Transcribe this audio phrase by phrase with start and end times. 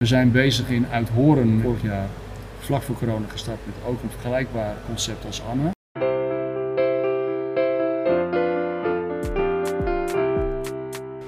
[0.00, 2.06] We zijn bezig in Uithoren vorig jaar,
[2.58, 5.70] vlak voor corona, gestart met ook een vergelijkbaar concept als Anne.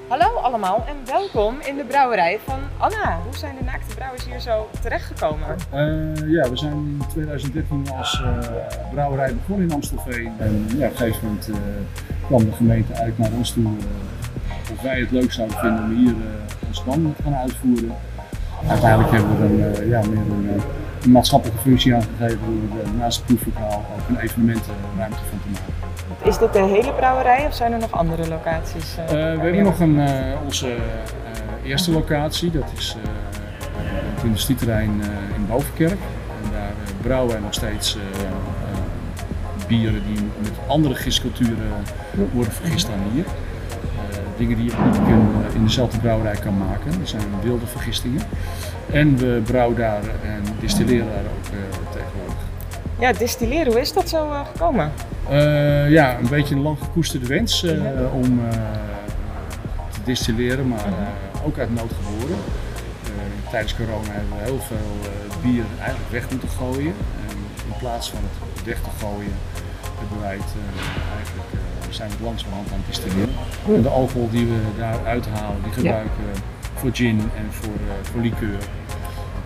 [0.08, 3.21] Hallo allemaal en welkom in de brouwerij van Anna.
[3.24, 5.57] Hoe zijn de naakte brouwers hier zo terechtgekomen?
[5.75, 8.39] Uh, ja, we zijn in 2013 als uh,
[8.91, 10.32] brouwerij begonnen in Amstelveen.
[10.39, 11.57] En ja, op een gegeven moment uh,
[12.27, 13.66] kwam de gemeente uit naar ons toe
[14.73, 16.14] of wij het leuk zouden vinden om hier
[16.66, 17.96] ons plan te gaan uitvoeren.
[18.68, 19.44] Uiteindelijk hebben we
[19.80, 20.60] een, ja, meer een,
[21.03, 22.39] een, maatschappelijke functie aan gegeven
[22.70, 26.29] door er naast het proeflokaal ook een evenementenruimte van te maken.
[26.29, 28.96] Is dit de hele brouwerij of zijn er nog andere locaties?
[28.98, 30.00] Uh, we hebben nog een,
[30.44, 30.76] onze
[31.64, 32.97] eerste locatie, dat is
[34.14, 35.03] het industrieterrein
[35.36, 35.98] in Bovenkerk.
[36.44, 37.98] En daar brouwen wij nog steeds
[39.67, 41.72] bieren die met andere gistculturen
[42.33, 43.25] worden vergist dan hier.
[44.36, 48.20] Dingen die je niet in dezelfde brouwerij kan maken, dat zijn wilde vergistingen.
[48.92, 51.45] En we brouwen daar en distilleren daar ook
[51.91, 52.37] tegenwoordig.
[52.98, 54.93] Ja, distilleren, hoe is dat zo gekomen?
[55.31, 57.67] Uh, ja, een beetje een lang gekoesterde wens
[58.12, 58.41] om
[59.93, 60.87] te distilleren, maar
[61.45, 62.37] ook uit nood geboren.
[63.51, 65.11] tijdens corona hebben we heel veel
[65.43, 66.95] bier eigenlijk weg moeten gooien.
[67.28, 68.21] En in plaats van
[68.55, 69.33] het weg te gooien,
[69.99, 70.53] hebben wij het
[71.17, 71.51] eigenlijk,
[71.95, 73.35] zijn het aan het distilleren.
[73.67, 76.41] En de alcohol die we daar uithalen, die gebruiken we
[76.75, 78.59] voor gin en voor, voor liqueur.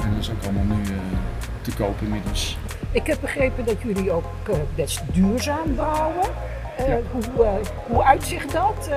[0.02, 0.82] En dat is ook allemaal nu
[1.60, 2.56] te koop inmiddels.
[2.90, 4.24] Ik heb begrepen dat jullie ook
[4.74, 6.28] best duurzaam brouwen.
[6.78, 6.98] Ja.
[7.12, 8.90] hoe, hoe uitzicht dat?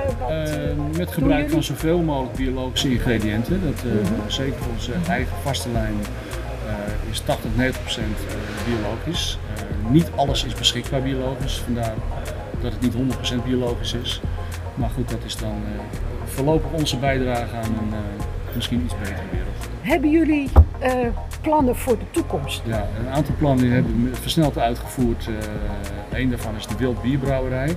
[0.97, 3.61] Met gebruik van zoveel mogelijk biologische ingrediënten.
[3.63, 4.29] Dat, mm -hmm.
[4.29, 5.95] Zeker onze eigen vaste lijn
[7.11, 8.17] is 80, 90 procent
[8.65, 9.39] biologisch.
[9.89, 11.93] niet alles is beschikbaar biologisch, vandaar
[12.61, 12.93] dat het niet
[13.41, 14.21] 100% biologisch is.
[14.75, 15.55] Maar goed, dat is dan
[16.25, 17.93] voorlopig onze bijdrage aan een
[18.55, 19.69] misschien iets betere wereld.
[19.81, 20.49] Hebben jullie
[20.83, 20.89] uh,
[21.41, 22.61] plannen voor de toekomst?
[22.65, 25.29] Ja, een aantal plannen hebben we versneld uitgevoerd.
[26.09, 27.67] Een daarvan is de Wild Bierbrouwerij.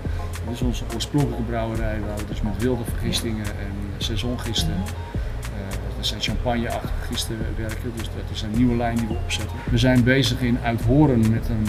[0.44, 6.06] Dat is onze oorspronkelijke brouwerij waar we dus met wilde vergistingen en seizoengisten, uh, dat
[6.06, 7.92] zijn champagne-achtige gisten werken.
[7.96, 9.56] Dus dat is een nieuwe lijn die we opzetten.
[9.70, 11.66] We zijn bezig in Uithoren met een,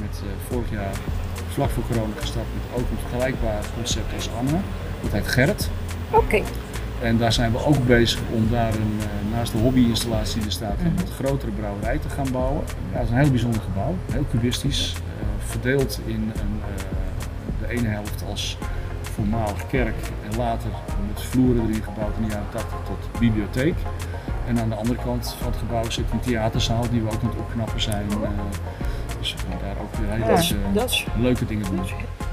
[0.00, 0.94] met vorig jaar
[1.56, 4.58] vlak voor corona gestart met ook een vergelijkbaar concept als Anne.
[5.02, 5.68] Dat heet Gert.
[6.10, 6.24] Oké.
[6.24, 6.42] Okay.
[7.02, 8.98] En daar zijn we ook bezig om daar een,
[9.32, 12.62] naast de hobbyinstallatie die er staat, een wat grotere brouwerij te gaan bouwen.
[12.92, 15.02] Ja, het is een heel bijzonder gebouw, heel cubistisch, uh,
[15.38, 16.84] verdeeld in een, uh,
[17.60, 18.58] de ene helft als
[19.02, 19.96] voormalig kerk
[20.30, 20.70] en later
[21.06, 23.74] met vloeren erin gebouwd in de jaren 80 tot bibliotheek.
[24.46, 27.28] En aan de andere kant van het gebouw zit een theaterzaal die we ook aan
[27.28, 28.06] het opknappen zijn.
[28.10, 28.28] Uh,
[29.18, 30.86] dus we gaan daar ook weer hele ja,
[31.18, 31.80] leuke dingen doen.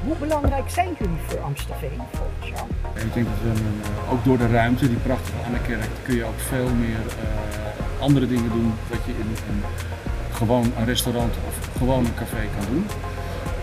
[0.04, 2.68] Hoe belangrijk zijn jullie voor Amstelveen volgens jou?
[3.06, 6.40] Ik denk dat we een, ook door de ruimte, die prachtige Annekerk, kun je ook
[6.40, 9.64] veel meer uh, andere dingen doen wat je in een,
[10.32, 12.86] gewoon een restaurant of gewoon een café kan doen.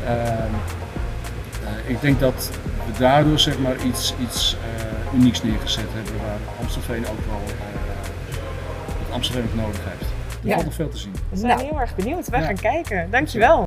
[0.05, 2.51] Uh, uh, ik denk dat
[2.87, 4.57] we daardoor zeg maar iets, iets
[5.15, 7.41] unieks neergezet hebben waar Amstelveen ook wel
[8.99, 10.20] wat Amstelveen ook nodig heeft.
[10.43, 10.53] Er ja.
[10.53, 11.13] valt nog veel te zien.
[11.31, 11.69] We zijn nou.
[11.69, 12.29] heel erg benieuwd.
[12.29, 12.43] We ja.
[12.43, 13.11] gaan kijken.
[13.11, 13.67] Dankjewel.